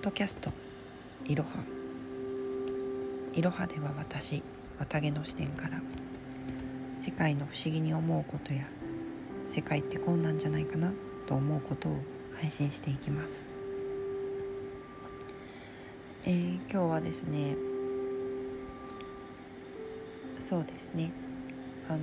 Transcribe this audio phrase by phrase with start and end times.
[0.00, 0.52] ドキャスト
[1.24, 1.50] いろは
[3.34, 4.44] いろはでは私
[4.78, 5.82] 綿毛の視点から
[6.96, 8.62] 世界の不思議に思うことや
[9.46, 10.92] 世界ってこうなんじゃないかな
[11.26, 11.96] と思うことを
[12.40, 13.44] 配信していきます、
[16.24, 17.56] えー、今日はですね
[20.40, 21.10] そうですね。
[21.88, 21.98] あの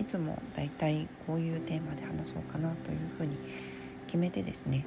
[0.00, 3.36] いつもだいたいこういうテーマで話そうかなというふうに
[4.06, 4.86] 決めてですね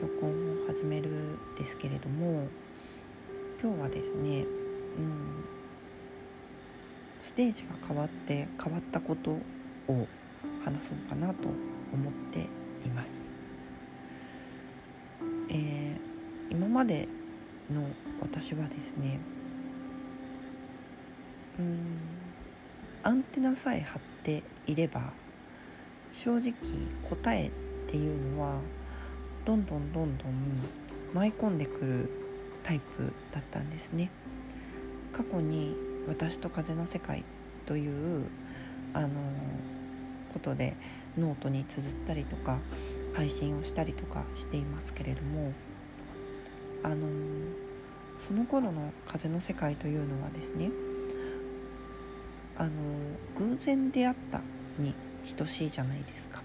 [0.00, 1.10] 録音を始める
[1.56, 2.46] ですけれども
[3.60, 4.44] 今日はですね、
[4.96, 5.44] うん、
[7.22, 10.06] ステージが変わって変わったことを
[10.64, 11.48] 話そうかなと
[11.92, 12.40] 思って
[12.86, 13.20] います。
[15.50, 17.08] えー、今まで
[17.72, 17.82] の
[18.20, 19.18] 私はですね
[21.58, 21.78] うん
[23.02, 25.12] アンテナさえ張っていれば
[26.12, 26.52] 正直
[27.08, 27.50] 答えっ
[27.86, 28.58] ていうのは
[29.48, 30.32] どんどんどんどん
[31.14, 32.10] 舞い込んでくる
[32.62, 34.10] タイプだったんですね
[35.10, 35.74] 過去に
[36.06, 37.24] 「私と風の世界」
[37.64, 38.26] という
[38.92, 39.08] あの
[40.34, 40.76] ことで
[41.16, 42.58] ノートに綴ったりとか
[43.14, 45.54] 配信をしたりとかしていますけれども
[46.82, 47.08] あの
[48.18, 50.70] その頃の風の世界というのはですね
[52.58, 52.70] あの
[53.38, 54.42] 偶然出会った
[54.78, 54.94] に
[55.38, 56.42] 等しいじゃないですか。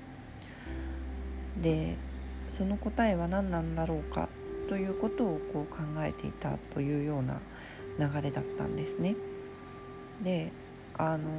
[1.61, 1.97] で
[2.49, 4.29] その答えは何なんだろうか
[4.67, 7.39] ということをこう考えていたというような
[7.99, 9.15] 流れだったんですね。
[10.23, 10.51] で
[10.97, 11.29] あの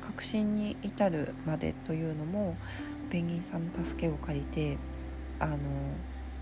[0.00, 2.56] 確信に至るまでというのも
[3.10, 4.78] ペンギンさんの助けを借りて
[5.40, 5.56] あの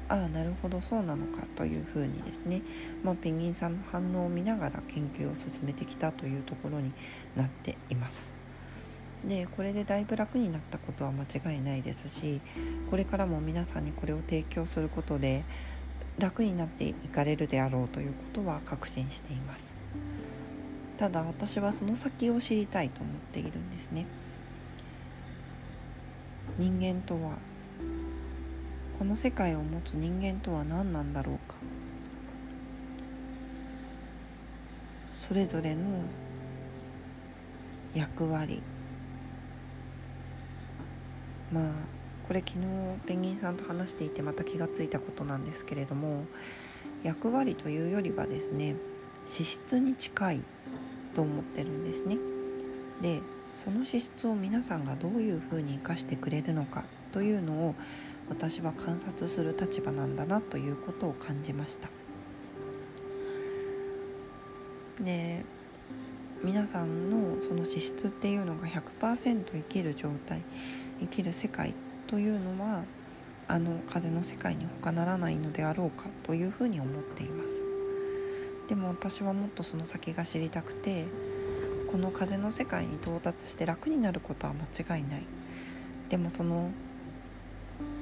[0.09, 2.63] ああなるほどそうなのかというふうにですね、
[3.03, 6.93] まあ、ペンギンさんの反応を見ながら研究を進めてきたというところに
[7.35, 8.36] なっています。
[9.27, 12.41] でこれでだいぶ楽になったことは間違いないですし
[12.91, 15.45] これからも皆さんにこれを提供することで
[16.19, 19.75] 楽になっていかれるであろうということは確信しています。
[20.97, 24.07] ただ私はその先を知りたいと思っているんですね。
[26.57, 27.33] 人間とは
[28.99, 31.57] この世界を持つ人間とは何なんだろうか。
[35.13, 35.83] それぞれの
[37.93, 38.63] 役割
[41.53, 41.73] まあ
[42.27, 42.67] これ昨日
[43.07, 46.25] ペンギンさんと話していてまた気がついたことなんですけれども
[47.03, 48.77] 役割というよりはですね
[49.27, 50.41] 資質に近い
[51.15, 52.17] と思ってるんですね。
[53.01, 53.21] で
[53.55, 57.75] その資質を皆さんがどういうふうに生かしてくれるのかというのを
[58.29, 61.89] 私は観察する立場なんだなということを感じました。
[65.03, 65.45] で
[66.45, 70.43] 皆さんのその資質っていうのが100%生きる状態
[71.01, 71.75] 生きる世界
[72.07, 72.85] というのは
[73.49, 77.65] あの風の世界に他ならないのであろうかというふうに思っています。
[78.69, 81.05] でも私はもっとその先が知りたくて
[81.91, 85.25] この風の世界に到達して楽になることは間違いない。
[86.09, 86.71] でもその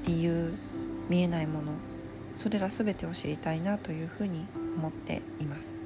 [0.06, 0.54] 理由
[1.08, 1.72] 見えないもの
[2.36, 4.46] それら全てを知りたいなというふうに
[4.76, 5.83] 思っています。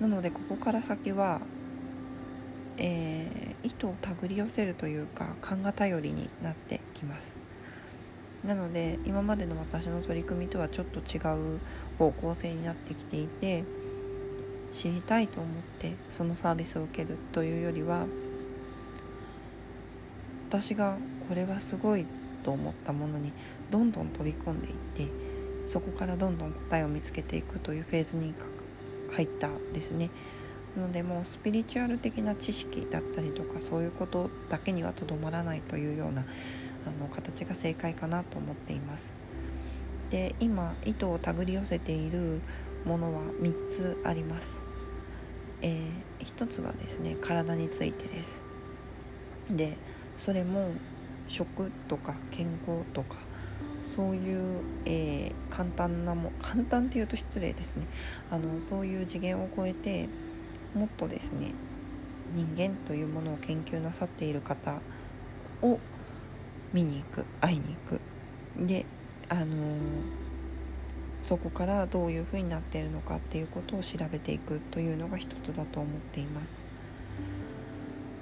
[0.00, 1.40] なのでここから先は
[2.78, 7.40] えー、意図を手繰り寄せるというか勘が頼りになってきます。
[8.44, 11.18] なので今までの私の取り組みとはちょっと違
[11.54, 11.60] う
[11.96, 13.62] 方向性になってきていて
[14.72, 18.04] 知りたいと思ってそのサービスを受けるというよりは
[20.48, 20.96] 私が
[21.28, 22.04] これはすごい
[22.42, 23.32] と思ったものに
[23.70, 25.06] どんどん飛び込んでいって
[25.68, 28.34] そこからどんどん答えを見つけていくというフェーズに
[29.12, 30.10] 入ったですね。
[30.76, 36.22] なのでもうスピリチュアル的な知識だったりとかそういうことだけにはとどまらないというような
[36.86, 39.12] あの形が正解かなと思っています。
[40.10, 42.40] で今意図を手繰り寄せている
[42.84, 44.62] ものは3つあります。
[45.60, 48.42] えー、1つはですね体についてです。
[49.50, 49.76] で
[50.16, 50.70] それも
[51.28, 53.16] 食とか健康とか
[53.84, 57.86] そういう、えー、簡単なも簡単っていうと失礼ですね
[58.30, 60.08] あのそういう次元を超えて
[60.74, 61.52] もっとですね
[62.34, 64.80] 人間というものを研究なさっている方
[65.60, 65.78] を
[66.72, 68.86] 見に行く会いに行くで
[69.28, 69.46] あのー、
[71.22, 76.64] そこからどういうふうになっているのかっていうことを調べていくというのが一つだと思っています。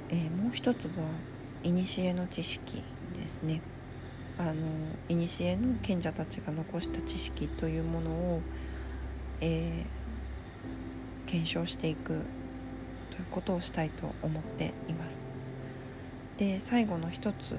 [0.09, 0.91] えー、もう一つは
[1.63, 2.83] 古の知識
[3.15, 3.61] ですね。
[4.41, 4.55] あの
[5.07, 8.41] 古の賢者たちが残した知識というものを、
[9.43, 12.23] えー、検証していく
[13.11, 15.21] ということをしたいと思っています。
[16.39, 17.55] で最後の一つ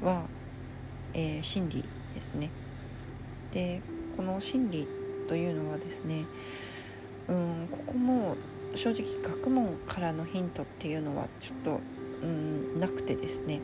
[0.00, 0.26] は、
[1.12, 1.84] えー、心理
[2.14, 2.50] ですね。
[3.50, 3.80] で
[4.16, 4.86] この心理
[5.26, 6.24] というのはですね
[7.28, 8.36] うんここも
[8.76, 11.80] 正直学問からのヒントっていうのはちょっと
[12.22, 13.60] うんなくてですね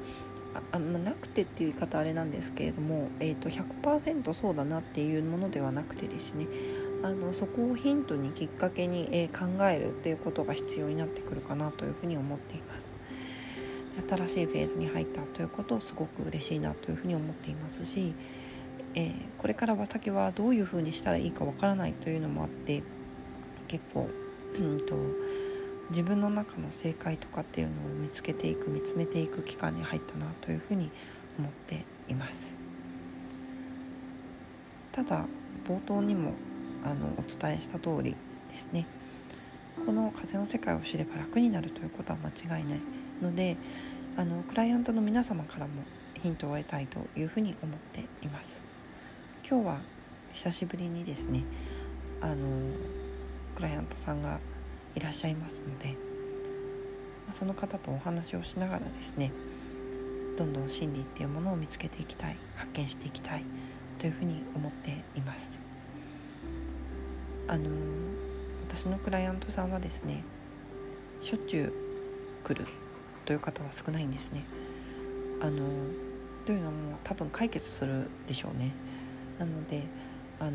[0.54, 6.46] ああなくてっていう言い方あれなんですけれども、えーと、100%そうだなっていうものではなくてですね
[7.02, 12.96] あのそこをヒントにきっかけに、えー、考えるっていうことが必要になってくるかなというふうに思っています。
[14.08, 18.14] 新しいフェーズに入ったということをすごく嬉しいなというふうに思っていますし、
[18.94, 22.82] えー、これからは先はどういうふうにしたらいいかわからないというのもあって
[23.66, 24.08] 結構、
[24.56, 24.94] うんと
[25.90, 30.90] 自分の中の正解とかっていうのを見つけていく見つめていく期間に入ったなというふうに
[31.38, 32.56] 思っています。
[34.92, 35.24] ただ
[35.66, 36.32] 冒頭にも
[36.84, 38.16] あのお伝えした通り
[38.50, 38.86] ですね。
[39.84, 42.80] この風の世界を知れば楽になるということは間違いない
[43.22, 43.56] ので
[44.16, 45.84] あのクライアントの皆様からも
[46.20, 48.60] ヒントを得たいというふうに思っています。
[49.48, 49.80] 今日は
[50.32, 51.44] 久しぶりにですね
[52.20, 52.36] あの
[53.54, 54.40] クライアントさんが
[54.94, 55.96] いらっしゃいますので
[57.30, 59.32] その方とお話をしながらですね
[60.36, 63.44] どんどん真理っていうものを見つけていきたい発見していきたい
[63.98, 65.58] というふうに思っています。
[67.48, 67.70] あの
[68.68, 70.22] 私のクライアントさんはですね
[71.20, 71.72] しょっちゅう
[72.46, 72.66] 来る
[73.24, 74.44] という方は少ないんですね。
[75.40, 75.66] あの
[76.44, 78.72] というのも多分解決するでしょうね。
[79.38, 79.82] なので
[80.38, 80.52] あの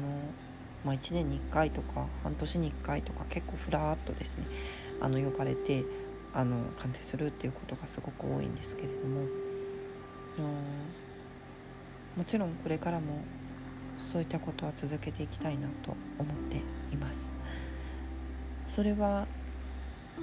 [0.83, 4.45] まあ、1年に1回とか半年に1回とか結構ふらっとですね
[5.00, 5.85] あの呼ばれて
[6.33, 9.44] あの鑑定するっていうことがすごく多いんですけれども。
[12.15, 13.24] もちろんこれからも
[13.97, 16.57] そういったことは続けていきたいなと思って
[16.94, 17.31] います。
[18.68, 19.27] それは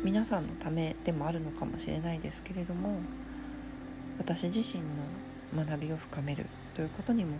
[0.02, 3.00] 皆さんのためでもあるのかもしれないですけれども
[4.18, 4.82] 私自身
[5.54, 7.36] の学びを深めるということにも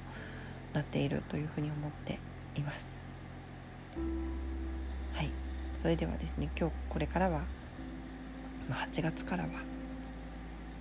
[0.73, 2.19] なっているというふうに思って
[2.57, 3.00] います。
[5.13, 5.31] はい
[5.83, 7.41] それではですね今日これからは、
[8.69, 9.49] まあ、8月からは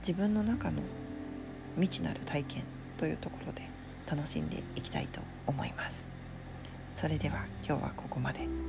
[0.02, 0.82] 自分の中の
[1.76, 2.64] 未知なる体験
[2.98, 3.62] というところで
[4.10, 6.08] 楽しんでいきたいと思います
[6.96, 8.69] それでは今日はここまで。